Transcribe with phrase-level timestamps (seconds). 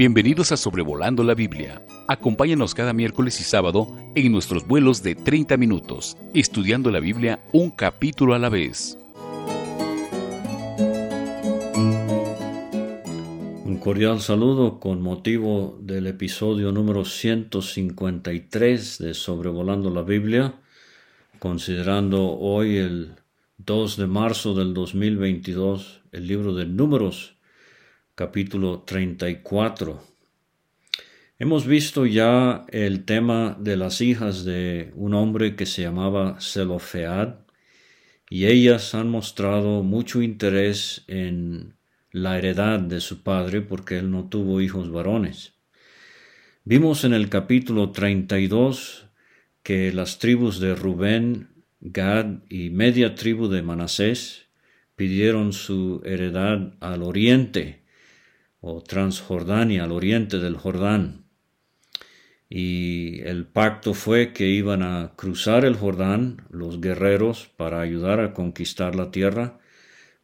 [0.00, 1.84] Bienvenidos a Sobrevolando la Biblia.
[2.08, 7.70] Acompáñanos cada miércoles y sábado en nuestros vuelos de 30 minutos, estudiando la Biblia un
[7.70, 8.96] capítulo a la vez.
[13.66, 20.54] Un cordial saludo con motivo del episodio número 153 de Sobrevolando la Biblia,
[21.38, 23.16] considerando hoy el
[23.58, 27.34] 2 de marzo del 2022 el libro de Números
[28.20, 29.98] capítulo 34.
[31.38, 37.36] Hemos visto ya el tema de las hijas de un hombre que se llamaba Zelofead
[38.28, 41.76] y ellas han mostrado mucho interés en
[42.12, 45.54] la heredad de su padre porque él no tuvo hijos varones.
[46.64, 49.06] Vimos en el capítulo 32
[49.62, 54.50] que las tribus de Rubén, Gad y media tribu de Manasés
[54.94, 57.79] pidieron su heredad al oriente
[58.60, 61.24] o Transjordania, al oriente del Jordán.
[62.48, 68.34] Y el pacto fue que iban a cruzar el Jordán los guerreros para ayudar a
[68.34, 69.60] conquistar la tierra,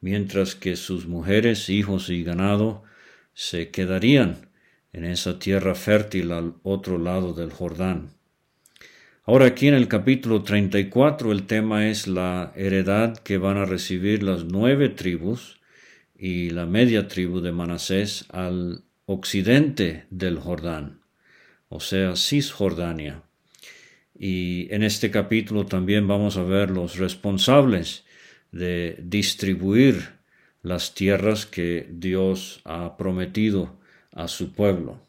[0.00, 2.82] mientras que sus mujeres, hijos y ganado
[3.32, 4.48] se quedarían
[4.92, 8.10] en esa tierra fértil al otro lado del Jordán.
[9.24, 14.22] Ahora aquí en el capítulo 34 el tema es la heredad que van a recibir
[14.22, 15.55] las nueve tribus
[16.18, 21.00] y la media tribu de Manasés al occidente del Jordán,
[21.68, 23.22] o sea, Cisjordania.
[24.18, 28.04] Y en este capítulo también vamos a ver los responsables
[28.50, 30.16] de distribuir
[30.62, 33.78] las tierras que Dios ha prometido
[34.12, 35.00] a su pueblo.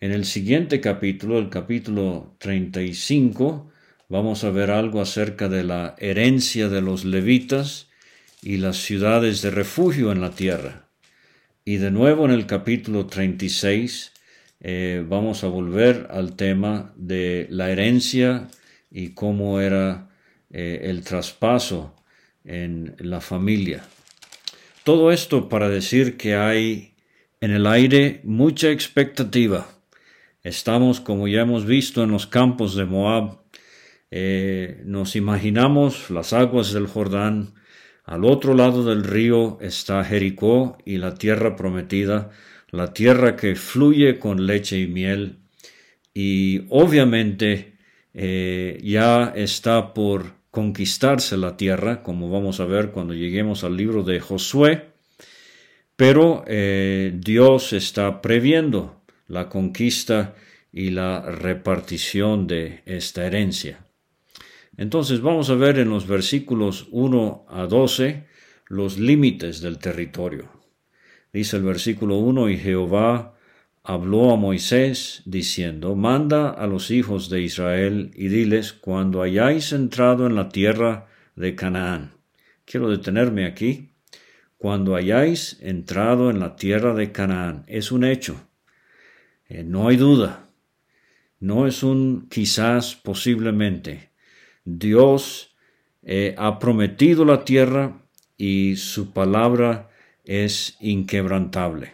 [0.00, 3.70] En el siguiente capítulo, el capítulo 35,
[4.08, 7.88] vamos a ver algo acerca de la herencia de los levitas
[8.42, 10.88] y las ciudades de refugio en la tierra.
[11.64, 14.12] Y de nuevo en el capítulo 36
[14.60, 18.48] eh, vamos a volver al tema de la herencia
[18.90, 20.10] y cómo era
[20.50, 21.94] eh, el traspaso
[22.44, 23.84] en la familia.
[24.82, 26.94] Todo esto para decir que hay
[27.40, 29.68] en el aire mucha expectativa.
[30.42, 33.38] Estamos, como ya hemos visto en los campos de Moab,
[34.10, 37.54] eh, nos imaginamos las aguas del Jordán,
[38.12, 42.28] al otro lado del río está Jericó y la tierra prometida,
[42.70, 45.38] la tierra que fluye con leche y miel.
[46.12, 47.78] Y obviamente
[48.12, 54.02] eh, ya está por conquistarse la tierra, como vamos a ver cuando lleguemos al libro
[54.02, 54.88] de Josué,
[55.96, 60.34] pero eh, Dios está previendo la conquista
[60.70, 63.86] y la repartición de esta herencia.
[64.76, 68.26] Entonces vamos a ver en los versículos 1 a 12
[68.68, 70.48] los límites del territorio.
[71.32, 73.34] Dice el versículo 1, y Jehová
[73.82, 80.26] habló a Moisés diciendo, manda a los hijos de Israel y diles, cuando hayáis entrado
[80.26, 82.12] en la tierra de Canaán.
[82.64, 83.90] Quiero detenerme aquí.
[84.56, 88.48] Cuando hayáis entrado en la tierra de Canaán, es un hecho.
[89.48, 90.48] Eh, no hay duda.
[91.40, 94.11] No es un quizás posiblemente
[94.64, 95.54] Dios
[96.02, 98.02] eh, ha prometido la tierra
[98.36, 99.90] y su palabra
[100.24, 101.92] es inquebrantable.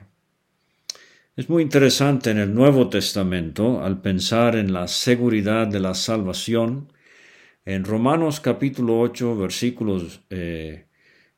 [1.36, 6.92] Es muy interesante en el Nuevo Testamento al pensar en la seguridad de la salvación.
[7.64, 10.86] En Romanos capítulo 8 versículos 20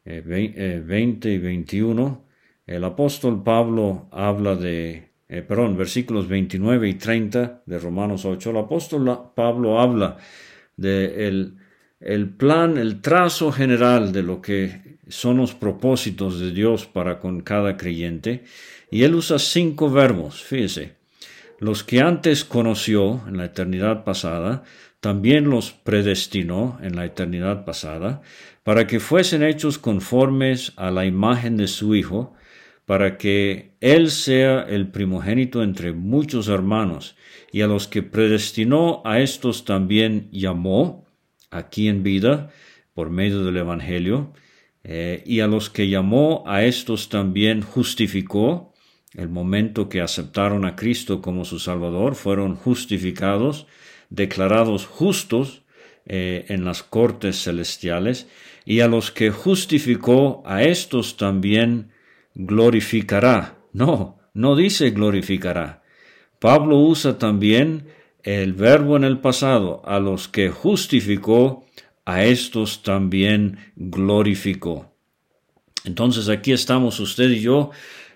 [0.04, 0.26] eh,
[0.64, 2.24] eh, y 21,
[2.66, 9.32] el apóstol Pablo habla de, perdón, versículos 29 y 30 de Romanos 8, el apóstol
[9.34, 10.16] Pablo habla
[10.80, 11.28] de
[12.00, 17.42] el, plan, el trazo general de lo que son los propósitos de Dios para con
[17.42, 18.44] cada creyente.
[18.90, 20.94] Y él usa cinco verbos, fíjese.
[21.58, 24.64] Los que antes conoció en la eternidad pasada,
[25.00, 28.22] también los predestinó en la eternidad pasada,
[28.64, 32.34] para que fuesen hechos conformes a la imagen de su Hijo,
[32.87, 37.16] para que Él sea el primogénito entre muchos hermanos,
[37.52, 41.06] y a los que predestinó a estos también llamó,
[41.50, 42.50] aquí en vida,
[42.94, 44.32] por medio del Evangelio,
[44.85, 48.73] eh, y a los que llamó a estos también justificó,
[49.14, 53.67] el momento que aceptaron a Cristo como su Salvador, fueron justificados,
[54.08, 55.62] declarados justos
[56.06, 58.29] eh, en las cortes celestiales,
[58.64, 61.91] y a los que justificó, a estos también
[62.35, 63.58] glorificará.
[63.73, 65.80] No, no dice glorificará,
[66.40, 67.84] Pablo usa también
[68.22, 71.66] el verbo en el pasado, a los que justificó,
[72.06, 74.90] a estos también glorificó.
[75.84, 77.70] Entonces aquí estamos usted y yo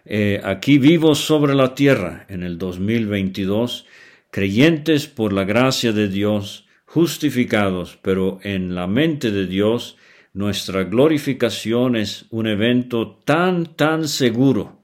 [0.06, 3.84] eh, aquí vivos sobre la tierra en el 2022,
[4.30, 9.96] creyentes por la gracia de Dios, justificados, pero en la mente de Dios,
[10.32, 14.80] nuestra glorificación es un evento tan, tan seguro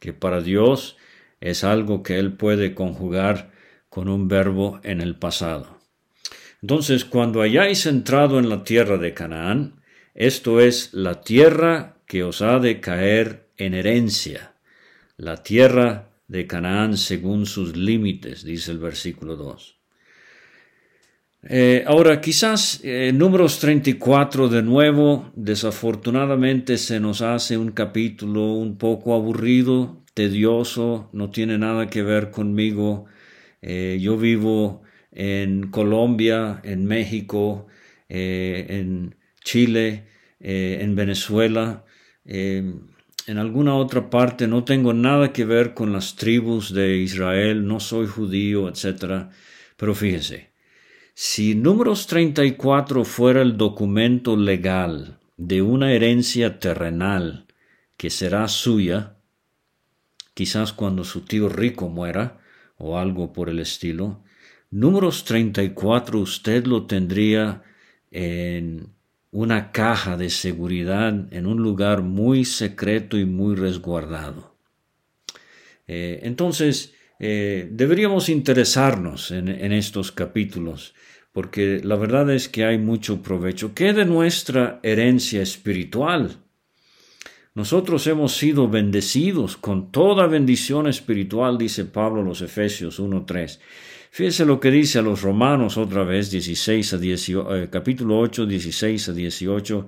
[0.00, 0.96] que para Dios
[1.42, 3.50] es algo que Él puede conjugar
[3.88, 5.78] con un verbo en el pasado.
[6.62, 9.82] Entonces, cuando hayáis entrado en la tierra de Canaán,
[10.14, 14.54] esto es la tierra que os ha de caer en herencia,
[15.16, 19.78] la tierra de Canaán según sus límites, dice el versículo 2.
[21.44, 28.78] Eh, ahora, quizás eh, números 34 de nuevo, desafortunadamente se nos hace un capítulo un
[28.78, 33.06] poco aburrido, tedioso, no tiene nada que ver conmigo.
[33.60, 37.66] Eh, yo vivo en Colombia, en México,
[38.08, 40.04] en Chile,
[40.40, 41.84] en Venezuela,
[43.26, 47.80] en alguna otra parte, no tengo nada que ver con las tribus de Israel, no
[47.80, 49.28] soy judío, etc.
[49.76, 50.50] Pero fíjese,
[51.14, 57.46] si Números 34 fuera el documento legal de una herencia terrenal
[57.96, 59.11] que será suya,
[60.34, 62.40] quizás cuando su tío rico muera
[62.78, 64.22] o algo por el estilo,
[64.72, 67.62] Números 34 usted lo tendría
[68.10, 68.88] en
[69.30, 74.56] una caja de seguridad en un lugar muy secreto y muy resguardado.
[75.86, 80.94] Eh, entonces, eh, deberíamos interesarnos en, estos capítulos,
[81.32, 83.74] porque la verdad es que hay mucho provecho.
[83.74, 86.41] ¿Qué de nuestra herencia espiritual?
[87.54, 93.58] Nosotros hemos sido bendecidos con toda bendición espiritual, dice Pablo a los Efesios 1.3.
[94.10, 98.46] Fíjese lo que dice a los Romanos otra vez, 16 a 18, eh, capítulo 8,
[98.46, 99.86] 16 a 18.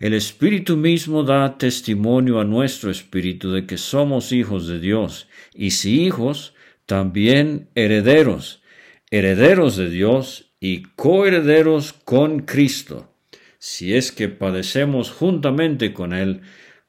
[0.00, 5.72] El Espíritu mismo da testimonio a nuestro espíritu de que somos hijos de Dios, y
[5.72, 6.54] si hijos,
[6.86, 8.62] también herederos,
[9.10, 13.14] herederos de Dios y coherederos con Cristo,
[13.58, 16.40] si es que padecemos juntamente con Él,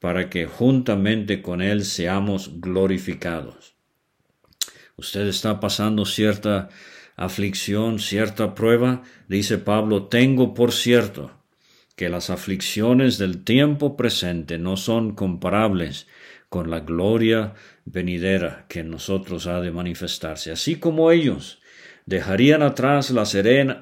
[0.04, 3.76] para que juntamente con Él seamos glorificados.
[4.98, 6.68] Usted está pasando cierta
[7.16, 11.32] aflicción, cierta prueba, dice Pablo, tengo por cierto
[11.96, 16.06] que las aflicciones del tiempo presente no son comparables
[16.50, 17.54] con la gloria
[17.86, 20.52] venidera que en nosotros ha de manifestarse.
[20.52, 21.62] Así como ellos
[22.06, 23.34] dejarían atrás las,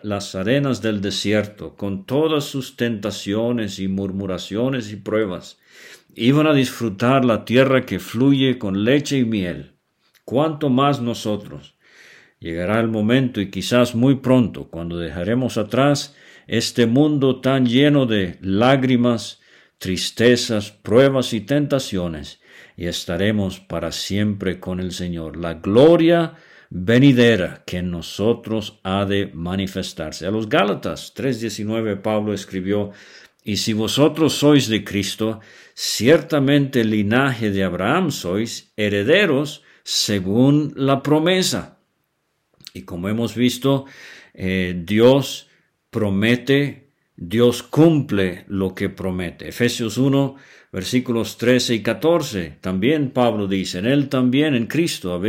[0.04, 5.58] las arenas del desierto con todas sus tentaciones y murmuraciones y pruebas,
[6.16, 9.74] iban a disfrutar la tierra que fluye con leche y miel.
[10.26, 11.76] Cuanto más nosotros.
[12.40, 16.16] Llegará el momento y quizás muy pronto cuando dejaremos atrás
[16.48, 19.42] este mundo tan lleno de lágrimas,
[19.78, 22.42] tristezas, pruebas y tentaciones
[22.76, 25.38] y estaremos para siempre con el Señor.
[25.38, 26.34] La gloria
[26.72, 30.26] venidera que en nosotros ha de manifestarse.
[30.26, 32.92] A los Gálatas 3:19 Pablo escribió,
[33.44, 35.40] y si vosotros sois de Cristo,
[35.74, 41.80] ciertamente el linaje de Abraham sois herederos según la promesa.
[42.74, 43.86] Y como hemos visto,
[44.34, 45.50] eh, Dios
[45.90, 49.50] promete, Dios cumple lo que promete.
[49.50, 50.38] Efesios 1
[50.72, 52.58] versículos 13 y 14.
[52.62, 55.22] También Pablo dice, en él también, en Cristo,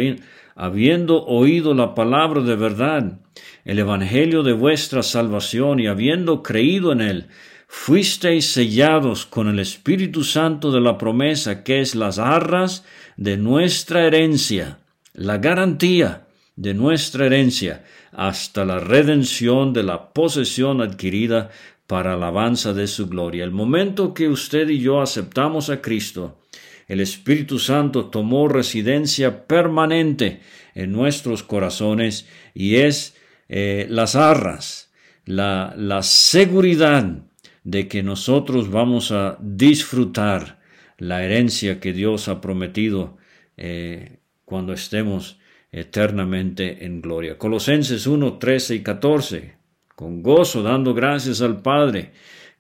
[0.55, 3.21] habiendo oído la palabra de verdad,
[3.65, 7.27] el evangelio de vuestra salvación y habiendo creído en él,
[7.75, 12.85] fuisteis sellados con el Espíritu Santo de la promesa, que es las arras
[13.17, 14.79] de nuestra herencia,
[15.15, 21.51] la garantía de nuestra herencia, hasta la redención de la posesión adquirida
[21.87, 23.43] para alabanza de su gloria.
[23.43, 26.43] El momento que usted y yo aceptamos a Cristo,
[26.89, 30.41] el Espíritu Santo tomó residencia permanente
[30.75, 33.17] en nuestros corazones y es
[33.49, 34.93] eh, las arras,
[35.25, 37.32] la, la seguridad
[37.65, 40.61] de que nosotros vamos a disfrutar
[40.99, 43.17] la herencia que Dios ha prometido
[43.57, 45.39] eh, cuando estemos
[45.71, 47.39] eternamente en gloria.
[47.39, 49.63] Colosenses 1, 13 y 14
[50.03, 52.13] con gozo dando gracias al Padre,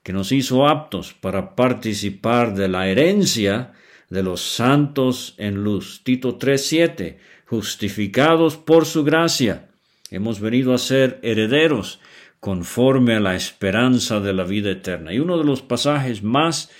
[0.04, 3.72] que nos hizo aptos para participar de la herencia
[4.10, 6.02] de los santos en luz.
[6.04, 9.68] Tito 3:7, justificados por su gracia,
[10.10, 12.00] hemos venido a ser herederos
[12.42, 15.14] conforme a la esperanza de la vida eterna.
[15.14, 16.72] Y uno de los pasajes más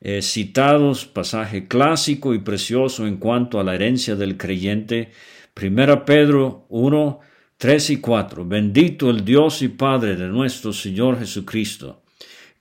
[0.00, 5.10] eh, citados, pasaje clásico y precioso en cuanto a la herencia del creyente,
[5.54, 7.20] 1 Pedro 1,
[7.58, 8.46] 3 y 4.
[8.46, 12.02] Bendito el Dios y Padre de nuestro Señor Jesucristo,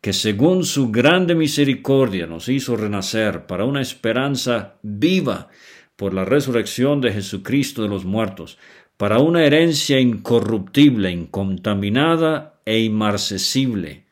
[0.02, 5.48] que según su grande misericordia nos hizo renacer para una esperanza viva
[5.96, 8.58] por la resurrección de Jesucristo de los muertos,
[9.00, 14.04] para una herencia incorruptible, incontaminada e inmarcesible,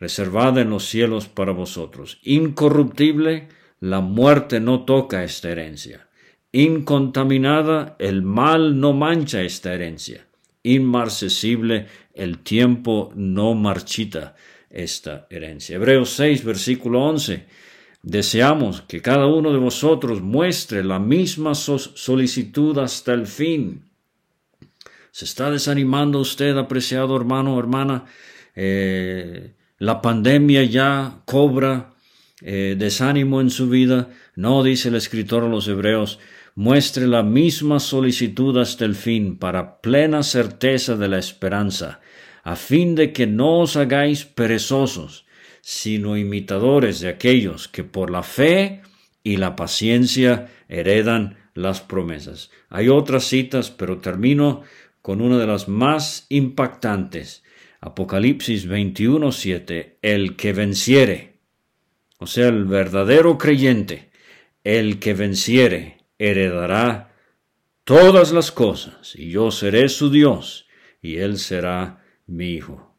[0.00, 2.18] reservada en los cielos para vosotros.
[2.24, 3.46] Incorruptible,
[3.78, 6.08] la muerte no toca esta herencia.
[6.50, 10.26] Incontaminada, el mal no mancha esta herencia.
[10.64, 14.34] Inmarcesible, el tiempo no marchita
[14.70, 15.76] esta herencia.
[15.76, 17.46] Hebreos 6, versículo 11.
[18.02, 23.84] Deseamos que cada uno de vosotros muestre la misma solicitud hasta el fin.
[25.12, 28.04] ¿Se está desanimando usted, apreciado hermano o hermana?
[28.54, 31.94] Eh, la pandemia ya cobra
[32.42, 34.08] eh, desánimo en su vida.
[34.36, 36.18] No, dice el escritor a los hebreos,
[36.54, 42.00] muestre la misma solicitud hasta el fin para plena certeza de la esperanza
[42.42, 45.26] a fin de que no os hagáis perezosos,
[45.60, 48.82] sino imitadores de aquellos que por la fe
[49.22, 52.50] y la paciencia heredan las promesas.
[52.68, 54.62] Hay otras citas, pero termino
[55.02, 57.42] con una de las más impactantes.
[57.80, 61.38] Apocalipsis 21:7, el que venciere,
[62.18, 64.10] o sea, el verdadero creyente,
[64.64, 67.14] el que venciere, heredará
[67.84, 70.66] todas las cosas, y yo seré su Dios,
[71.00, 72.94] y él será mi hijo.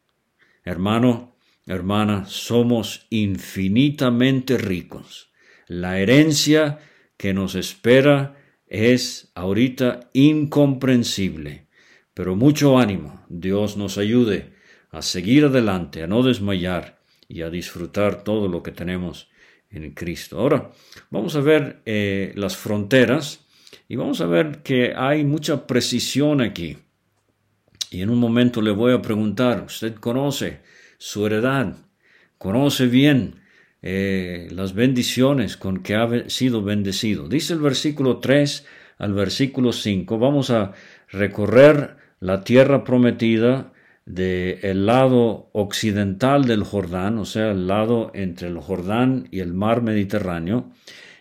[0.63, 1.35] Hermano,
[1.67, 5.31] hermana, somos infinitamente ricos.
[5.67, 6.79] La herencia
[7.17, 11.67] que nos espera es ahorita incomprensible.
[12.13, 14.53] Pero mucho ánimo, Dios nos ayude
[14.89, 19.29] a seguir adelante, a no desmayar y a disfrutar todo lo que tenemos
[19.69, 20.39] en Cristo.
[20.39, 20.71] Ahora,
[21.09, 23.45] vamos a ver eh, las fronteras
[23.87, 26.77] y vamos a ver que hay mucha precisión aquí.
[27.89, 30.59] Y en un momento le voy a preguntar, ¿usted conoce
[30.97, 31.75] su heredad?
[32.37, 33.41] ¿Conoce bien
[33.81, 37.29] eh, las bendiciones con que ha sido bendecido?
[37.29, 38.65] Dice el versículo 3
[38.97, 40.73] al versículo 5, vamos a
[41.09, 43.73] recorrer la tierra prometida
[44.05, 49.81] del lado occidental del Jordán, o sea, el lado entre el Jordán y el mar
[49.81, 50.71] Mediterráneo,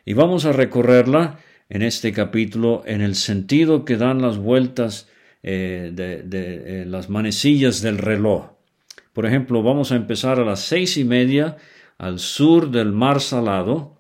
[0.04, 5.08] y vamos a recorrerla en este capítulo en el sentido que dan las vueltas
[5.42, 8.50] eh, de, eh, las manecillas del reloj.
[9.14, 11.56] Por ejemplo, vamos a empezar a las seis y media
[11.96, 13.96] al sur del mar Salado,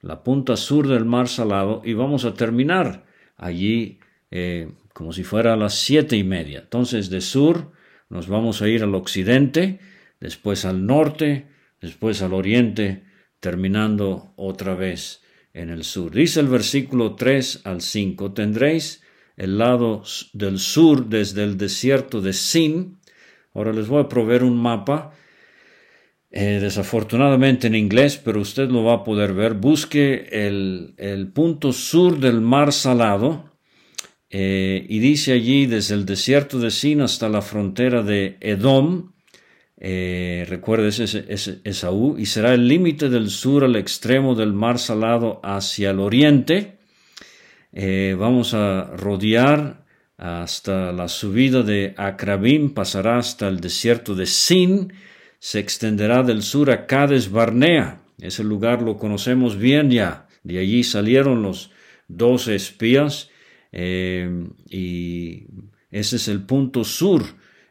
[0.00, 3.04] la punta sur del mar Salado, y vamos a terminar
[3.36, 3.98] allí
[4.30, 6.60] eh, como si fuera a las siete y media.
[6.60, 7.70] Entonces, de sur
[8.08, 9.78] nos vamos a ir al occidente,
[10.20, 11.48] después al norte,
[11.82, 13.04] después al oriente,
[13.38, 15.20] terminando otra vez
[15.52, 16.12] en el sur.
[16.12, 19.02] Dice el versículo 3 al 5, tendréis
[19.36, 22.96] el lado del sur desde el desierto de Sin.
[23.52, 25.12] Ahora les voy a proveer un mapa,
[26.30, 29.52] eh, desafortunadamente en inglés, pero usted lo va a poder ver.
[29.52, 33.55] Busque el, punto sur del mar salado
[34.30, 39.12] eh, y dice allí desde el desierto de Sin hasta la frontera de Edom.
[39.78, 44.78] Eh, recuerde, ese es Esaú, y será el límite del sur al extremo del mar
[44.78, 46.76] salado hacia el oriente
[47.78, 49.84] eh, vamos a rodear
[50.16, 54.94] hasta la subida de Acrabim, pasará hasta el desierto de Sin,
[55.38, 58.00] se extenderá del sur a Cades Barnea.
[58.18, 60.26] Ese lugar lo conocemos bien ya.
[60.42, 61.70] De allí salieron los
[62.08, 63.28] dos espías
[63.72, 65.46] eh, y
[65.90, 67.22] ese es el punto sur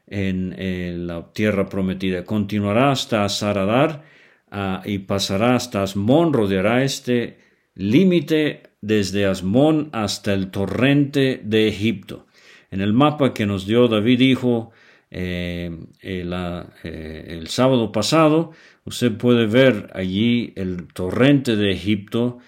[0.06, 2.24] en, la tierra prometida.
[2.24, 4.04] Continuará hasta Saradar
[4.50, 7.38] ah, y pasará hasta Asmón, rodeará este
[7.74, 12.26] límite desde Asmón hasta el torrente de Egipto.
[12.70, 14.72] En el mapa que nos dio David dijo
[15.10, 15.70] eh,
[16.02, 18.52] eh, eh, el sábado pasado,
[18.84, 22.38] usted puede ver allí el torrente de Egipto,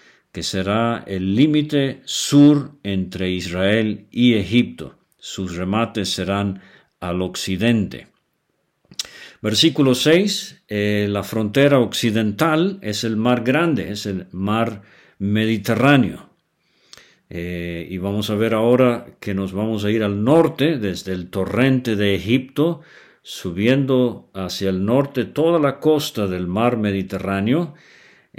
[0.43, 4.95] será el límite sur entre Israel y Egipto.
[5.17, 6.61] Sus remates serán
[6.99, 8.07] al occidente.
[9.41, 14.81] Versículo 6, la frontera occidental es el mar grande, es el mar
[15.17, 16.29] Mediterráneo.
[17.29, 21.29] Eh, y vamos a ver ahora que nos vamos a ir al norte, desde el
[21.29, 22.81] torrente de Egipto,
[23.21, 27.75] subiendo hacia el norte toda la costa del mar Mediterráneo,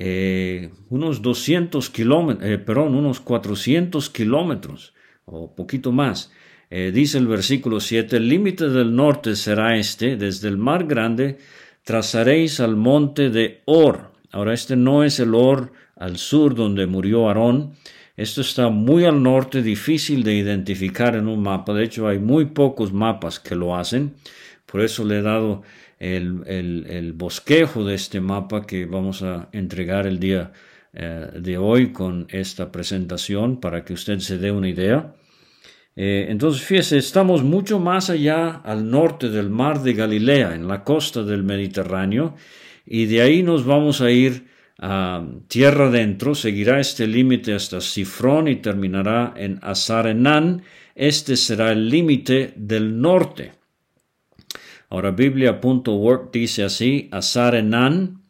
[0.03, 4.95] eh, unos 200 kilómetros, eh, unos 400 kilómetros
[5.27, 6.33] o poquito más.
[6.71, 11.39] dice el versículo 7, el límite del norte será este, desde el mar grande
[11.85, 14.13] trazaréis al monte de Or.
[14.33, 17.75] Ahora este no es el Or al sur donde murió Aarón,
[18.21, 21.73] esto está muy al norte, difícil de identificar en un mapa.
[21.73, 24.15] De hecho, hay muy pocos mapas que lo hacen,
[24.67, 25.63] Por eso le he dado
[26.01, 30.53] el, bosquejo de este mapa que vamos a entregar el día
[30.93, 35.15] eh, de hoy con esta presentación para que usted se dé una idea.
[35.95, 40.83] Eh, entonces, fíjese, estamos mucho más allá al norte del mar de Galilea, en la
[40.83, 42.35] costa del Mediterráneo,
[42.87, 48.49] y de ahí nos vamos a ir a tierra adentro, seguirá este límite hasta Sifrón
[48.49, 50.63] y terminará en Azarenán.
[50.95, 53.60] Este será el límite del norte.
[54.91, 58.21] Ahora, Biblia.org dice así: Azarenán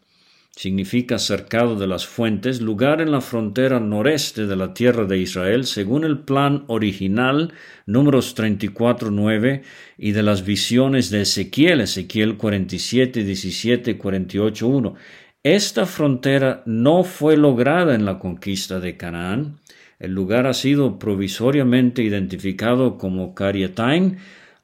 [0.55, 5.65] significa cercado de las fuentes, lugar en la frontera noreste de la tierra de Israel,
[5.65, 7.55] según el plan original,
[7.87, 9.63] números 34.9,
[9.97, 14.95] y de las visiones de Ezequiel, Ezequiel 47, 17, 48, 1.
[15.43, 19.61] Esta frontera no fue lograda en la conquista de Canaán.
[19.99, 24.19] El lugar ha sido provisoriamente identificado como Cariatain,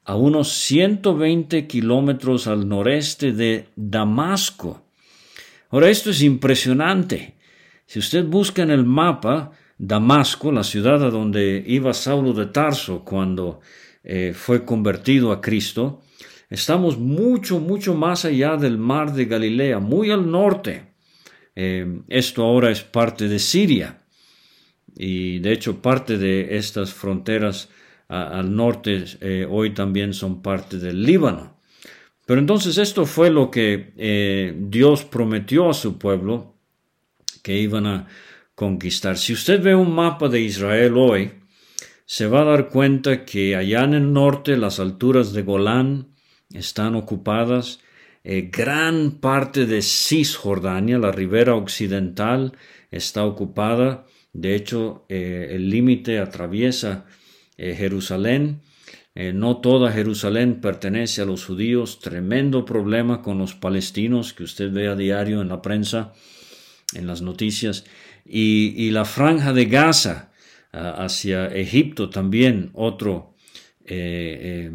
[0.07, 4.85] a unos 120 kilómetros al noreste de Damasco.
[5.69, 7.35] Ahora, esto es impresionante.
[7.85, 13.03] Si usted busca en el mapa Damasco, la ciudad a donde iba Saulo de Tarso
[13.03, 13.59] cuando
[14.01, 16.01] eh, fue convertido a Cristo,
[16.49, 20.93] estamos mucho, mucho más allá del mar de Galilea, muy al norte.
[21.53, 23.97] Eh, esto ahora es parte de Siria
[24.95, 27.67] y de hecho parte de estas fronteras
[28.09, 31.57] al norte eh, hoy también son parte del Líbano.
[32.25, 36.55] Pero entonces esto fue lo que eh, Dios prometió a su pueblo
[37.41, 38.07] que iban a
[38.55, 39.17] conquistar.
[39.17, 41.31] Si usted ve un mapa de Israel hoy,
[42.05, 46.07] se va a dar cuenta que allá en el norte las alturas de Golán
[46.53, 47.79] están ocupadas,
[48.23, 52.57] eh, gran parte de Cisjordania, la ribera occidental,
[52.91, 54.05] está ocupada.
[54.33, 57.05] De hecho, el límite atraviesa
[57.57, 58.61] Jerusalén
[59.19, 61.99] eh, no toda Jerusalén pertenece a los judíos.
[61.99, 66.13] Tremendo problema con los palestinos que usted ve a diario en la prensa,
[66.93, 67.85] en las noticias.
[68.23, 70.31] Y, la franja de Gaza
[70.71, 73.33] hacia Egipto también otro
[73.85, 74.71] eh, eh,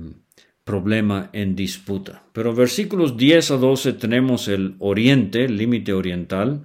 [0.65, 2.25] problema en disputa.
[2.33, 6.65] Pero versículos 10 a 12 tenemos el oriente, el límite oriental.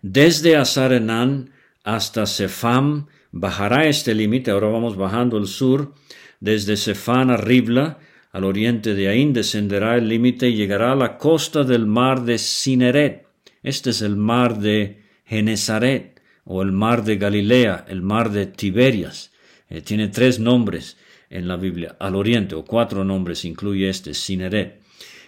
[0.00, 1.50] Desde Azarenán
[1.84, 3.08] hasta Sefam
[3.40, 4.50] bajará este límite.
[4.50, 5.94] Ahora vamos bajando el sur
[6.40, 7.98] desde Sefán a Ribla,
[8.32, 12.38] al oriente de Ain, descenderá el límite y llegará a la costa del mar de
[12.38, 13.26] Cineret.
[13.62, 19.32] Este es el mar de Genezaret o el mar de Galilea, el mar de Tiberias.
[19.70, 20.98] Eh, tiene tres nombres
[21.30, 24.80] en la Biblia, al oriente, o cuatro nombres incluye este, Cineret.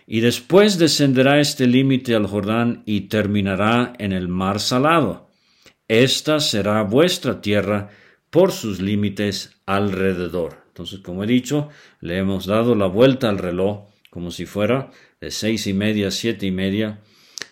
[0.07, 5.28] Y después descenderá este límite al Jordán y terminará en el mar salado.
[5.89, 7.89] Esta será vuestra tierra
[8.31, 10.59] por sus límites alrededor.
[10.69, 11.71] Entonces, como he dicho,
[12.01, 16.47] le hemos dado la vuelta al reloj como si fuera de seis y media siete
[16.47, 17.01] y media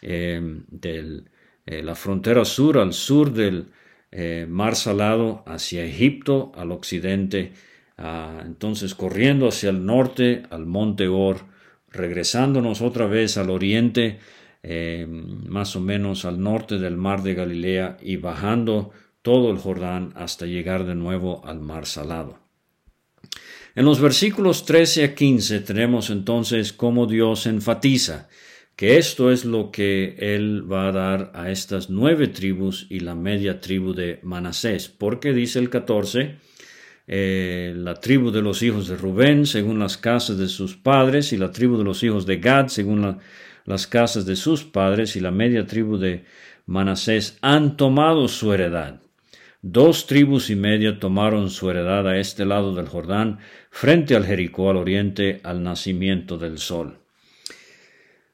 [0.03, 1.25] eh, de
[1.67, 3.67] eh, la frontera sur al sur del
[4.13, 7.53] eh, mar salado hacia Egipto al occidente
[7.99, 11.47] entonces corriendo hacia el norte al monte Or
[11.91, 14.19] regresándonos otra vez al oriente
[15.47, 18.91] más o menos al norte del mar de Galilea y bajando
[19.23, 22.39] todo el Jordán hasta llegar de nuevo al mar salado.
[23.75, 28.29] En los versículos 13 a 15 tenemos entonces cómo Dios enfatiza
[28.77, 33.15] que esto es lo que Él va a dar a estas nueve tribus y la
[33.15, 36.37] media tribu de Manasés, porque dice el 14,
[37.07, 41.37] eh, la tribu de los hijos de Rubén según las casas de sus padres y
[41.37, 43.19] la tribu de los hijos de Gad según
[43.67, 46.25] las casas de sus padres y la media tribu de
[46.65, 49.03] Manasés han tomado su heredad.
[49.61, 54.71] Dos tribus y media tomaron su heredad a este lado del Jordán, frente al Jericó
[54.71, 57.01] al oriente, al nacimiento del sol.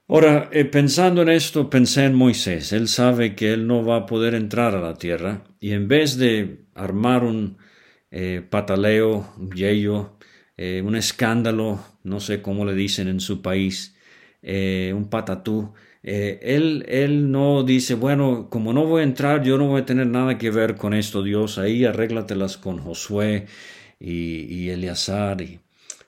[0.08, 2.74] Ahora, eh, pensando en esto, pensé en Moisés.
[2.74, 6.18] Él sabe que él no va a poder entrar a la tierra y en vez
[6.18, 7.56] de armar un
[8.10, 10.18] eh, pataleo, un yello,
[10.58, 13.96] eh, un escándalo, no sé cómo le dicen en su país,
[14.42, 19.68] un patatú, eh, él, él no dice, bueno, como no voy a entrar, yo no
[19.68, 23.46] voy a tener nada que ver con esto, Dios, ahí arréglatelas con Josué
[24.00, 25.40] y, y Eleazar.
[25.40, 25.60] Y...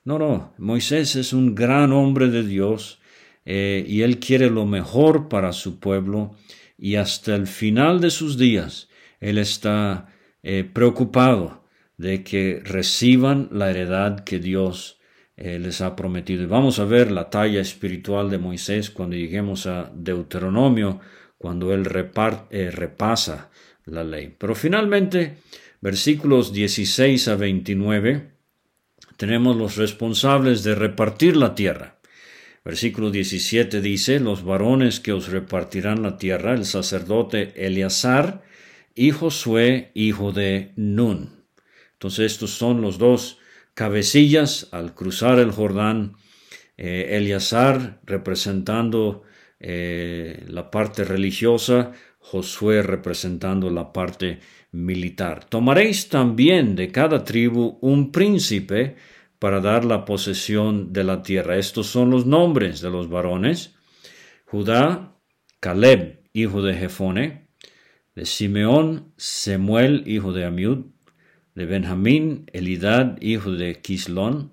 [0.03, 2.99] No, no, Moisés es un gran hombre de Dios
[3.45, 6.35] eh, y él quiere lo mejor para su pueblo
[6.77, 8.89] y hasta el final de sus días
[9.21, 10.09] él está
[10.43, 11.63] eh, preocupado
[11.97, 14.99] de que reciban la heredad que Dios
[15.37, 16.43] eh, les ha prometido.
[16.43, 21.01] Y vamos a ver la talla espiritual de Moisés cuando lleguemos a Deuteronomio,
[21.37, 21.85] cuando él
[22.49, 23.49] eh, repasa
[23.85, 24.33] la ley.
[24.37, 25.37] Pero finalmente,
[25.81, 28.31] versículos 16 a 29,
[29.17, 31.99] tenemos los responsables de repartir la tierra.
[32.63, 38.43] Versículo 17 dice, los varones que os repartirán la tierra, el sacerdote Eleazar
[38.95, 41.43] y Josué, hijo de Nun.
[41.93, 43.37] Entonces estos son los dos
[43.75, 46.15] cabecillas al cruzar el Jordán.
[46.77, 49.23] Eh, Eleazar representando
[49.59, 54.39] eh, la parte religiosa, Josué representando la parte
[54.71, 55.45] militar.
[55.45, 58.95] Tomaréis también de cada tribu un príncipe
[59.39, 61.57] para dar la posesión de la tierra.
[61.57, 63.75] Estos son los nombres de los varones.
[64.45, 65.17] Judá,
[65.59, 67.47] Caleb, hijo de Jefone,
[68.15, 70.94] de Simeón, Semuel, hijo de Amiud,
[71.55, 74.51] de Benjamín, Elidad, hijo de Quislón,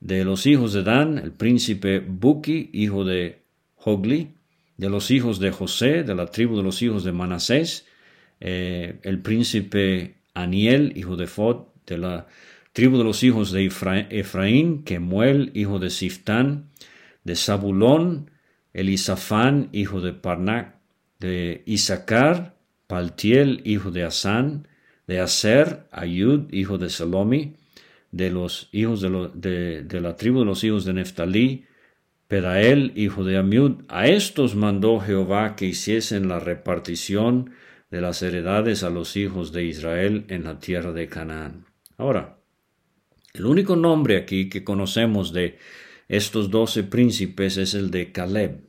[0.00, 3.42] de los hijos de Dan, el príncipe Buki, hijo de
[3.76, 4.34] Hogli,
[4.78, 7.86] de los hijos de José, de la tribu de los hijos de Manasés,
[8.40, 12.26] eh, el príncipe Aniel, hijo de Fod, de la
[12.72, 16.70] tribu de los hijos de Efraín, Kemuel, hijo de Siftán,
[17.24, 18.30] de Zabulón,
[18.72, 20.76] Elisafán, hijo de Parnac,
[21.20, 24.66] de Isaacar, Paltiel, hijo de Asán,
[25.06, 27.56] de Aser, Ayud, hijo de Salomi,
[28.10, 31.64] de los hijos de, la tribu de los hijos de Neftalí,
[32.28, 37.50] Pedael, hijo de Amiud, a estos mandó Jehová que hiciesen la repartición
[37.90, 41.66] de las heredades a los hijos de Israel en la tierra de Canaán.
[41.98, 42.38] Ahora,
[43.34, 45.58] el único nombre aquí que conocemos de
[46.08, 48.60] estos doce príncipes es el de Caleb.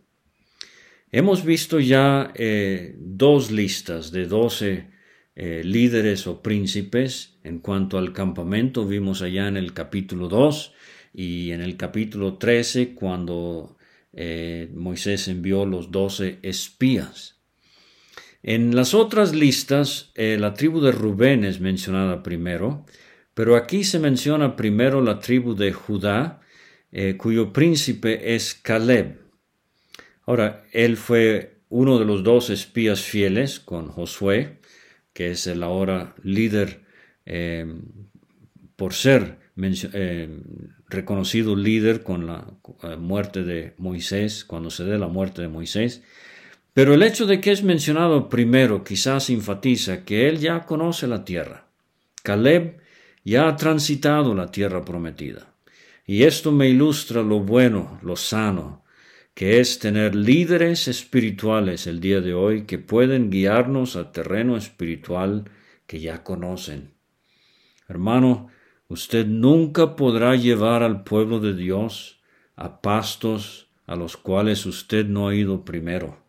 [1.11, 4.92] Hemos visto ya eh, dos listas de doce
[5.35, 8.85] eh, líderes o príncipes en cuanto al campamento.
[8.85, 10.73] Vimos allá en el capítulo 2
[11.13, 13.77] y en el capítulo 13 cuando
[14.13, 17.39] eh, Moisés envió los doce espías.
[18.41, 22.85] En las otras listas, la tribu de Rubén es mencionada primero,
[23.33, 26.41] pero aquí se menciona primero la tribu de Judá,
[26.91, 29.19] eh, cuyo príncipe es Caleb.
[30.25, 34.59] Ahora, él fue uno de los dos espías fieles con Josué,
[35.13, 36.81] que es el ahora líder
[37.25, 37.65] eh,
[38.75, 40.41] por ser eh,
[40.89, 42.45] reconocido líder con la
[42.97, 46.01] muerte de Moisés, cuando se dé la muerte de Moisés.
[46.73, 51.23] Pero el hecho de que es mencionado primero quizás enfatiza que él ya conoce la
[51.23, 51.67] tierra.
[52.23, 52.79] Caleb
[53.23, 55.53] ya ha transitado la tierra prometida.
[56.05, 58.82] Y esto me ilustra lo bueno, lo sano,
[59.33, 65.45] que es tener líderes espirituales el día de hoy que pueden guiarnos al terreno espiritual
[65.87, 66.93] que ya conocen.
[67.87, 68.47] Hermano,
[68.87, 72.21] usted nunca podrá llevar al pueblo de Dios
[72.55, 76.23] a pastos a los cuales usted no ha ido primero.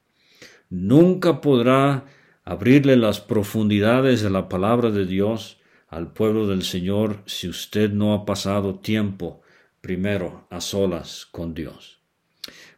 [0.70, 2.06] Nunca podrá
[2.42, 8.14] abrirle las profundidades de la palabra de Dios al pueblo del Señor si usted no
[8.14, 9.42] ha pasado tiempo
[9.80, 12.03] primero a solas con Dios.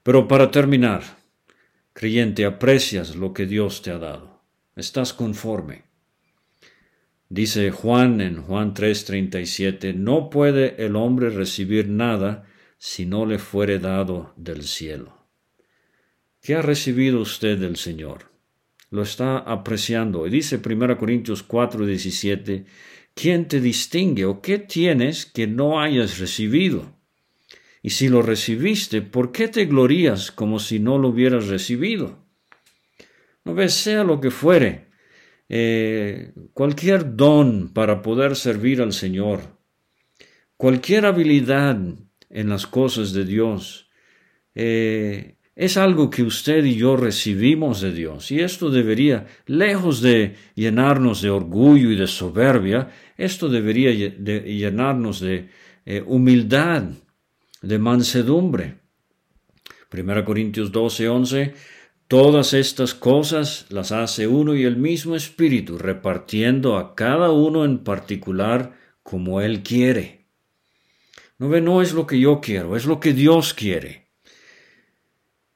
[0.07, 1.03] Pero para terminar,
[1.93, 4.41] creyente, aprecias lo que Dios te ha dado.
[4.77, 5.83] Estás conforme.
[7.29, 12.45] Dice Juan en Juan 3:37, no puede el hombre recibir nada
[12.79, 15.27] si no le fuere dado del cielo.
[16.41, 18.31] ¿Qué ha recibido usted del Señor?
[18.91, 20.25] Lo está apreciando.
[20.29, 22.65] Y dice 1 Corintios 4:17,
[23.13, 26.96] ¿Quién te distingue o qué tienes que no hayas recibido?
[27.87, 32.19] Y si lo recibiste, ¿por qué te glorías como si no lo hubieras recibido?
[33.45, 34.89] No ves, sea lo que fuere,
[35.49, 39.61] eh, cualquier don para poder servir al Señor,
[40.57, 41.79] cualquier habilidad
[42.29, 43.89] en las cosas de Dios,
[44.57, 48.33] eh, es algo que usted y yo recibimos de Dios.
[48.33, 55.51] Y esto debería, lejos de llenarnos de orgullo y de soberbia, esto debería llenarnos de
[55.85, 56.83] eh, humildad,
[57.63, 58.81] de mansedumbre.
[59.93, 61.55] 1 Corintios 12, 11.
[62.09, 67.79] Todas estas cosas las hace uno y el mismo Espíritu, repartiendo a cada uno en
[67.79, 70.27] particular como Él quiere.
[71.39, 74.07] No ve, no es lo que yo quiero, es lo que Dios quiere.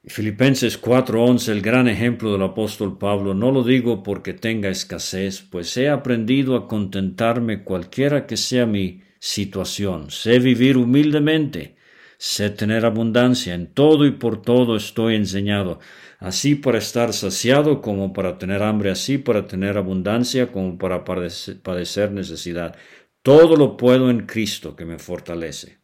[0.04, 5.76] Filipenses 4:11, el gran ejemplo del apóstol Pablo, no lo digo porque tenga escasez, pues
[5.76, 10.10] he aprendido a contentarme cualquiera que sea mi situación.
[10.10, 11.76] Sé vivir humildemente,
[12.20, 15.80] sé tener abundancia, en todo y por todo estoy enseñado,
[16.18, 22.12] así para estar saciado como para tener hambre, así para tener abundancia como para padecer
[22.12, 22.76] necesidad.
[23.22, 25.78] Todo lo puedo en Cristo que me fortalece.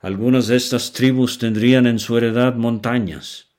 [0.00, 3.50] Algunas de estas tribus tendrían en su heredad montañas,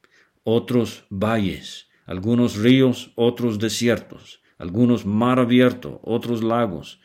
[0.45, 7.01] otros valles, algunos ríos, otros desiertos, algunos mar abierto, otros lagos.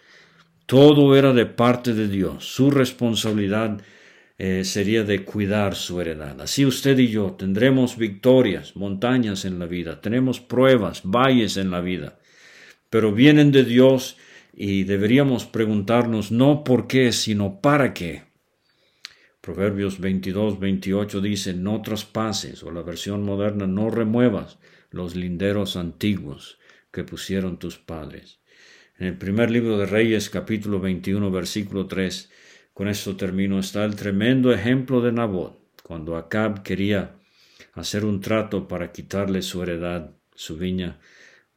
[0.66, 3.80] Todo era de parte de Dios, su responsabilidad
[4.38, 6.40] eh, sería de cuidar su heredad.
[6.40, 11.80] Así usted y yo tendremos victorias, montañas en la vida, tenemos pruebas, valles en la
[11.80, 12.20] vida,
[12.88, 14.16] pero vienen de Dios
[14.54, 18.28] y deberíamos preguntarnos no por qué, sino para qué.
[19.40, 24.58] Proverbios 22, 28 dice, no traspases, o la versión moderna, no remuevas
[24.90, 26.58] los linderos antiguos
[26.92, 28.40] que pusieron tus padres.
[28.98, 32.30] En el primer libro de Reyes, capítulo 21, versículo 3,
[32.78, 37.16] con esto termino, está el tremendo ejemplo de Nabot, cuando Acab quería
[37.72, 41.00] hacer un trato para quitarle su heredad, su viña.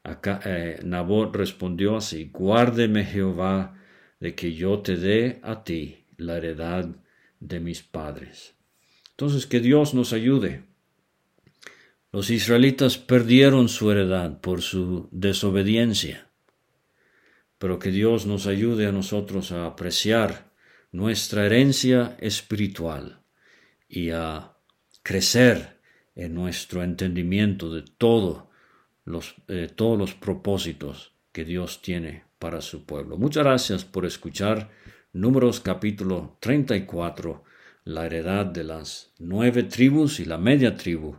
[0.03, 3.79] Eh, Nabot respondió así, guárdeme Jehová
[4.19, 6.89] de que yo te dé a ti la heredad
[7.39, 8.55] de mis padres.
[9.11, 10.63] Entonces, que Dios nos ayude.
[12.11, 16.29] Los israelitas perdieron su heredad por su desobediencia,
[17.59, 20.49] pero que Dios nos ayude a nosotros a apreciar
[20.91, 23.21] nuestra herencia espiritual
[23.87, 24.53] y a
[25.03, 25.79] crecer
[26.15, 28.49] en nuestro entendimiento de todo
[29.05, 33.17] los, eh, todos los propósitos que Dios tiene para su pueblo.
[33.17, 34.69] Muchas gracias por escuchar
[35.13, 37.43] Números capítulo 34,
[37.83, 41.17] la heredad de las nueve tribus y la media tribu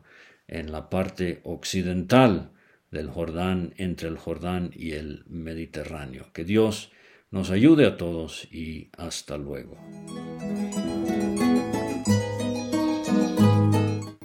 [0.48, 2.52] en la parte occidental
[2.90, 6.30] del Jordán, entre el Jordán y el Mediterráneo.
[6.32, 6.90] Que Dios
[7.32, 9.76] nos ayude a todos y hasta luego.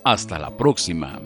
[0.05, 1.20] Hasta la próxima.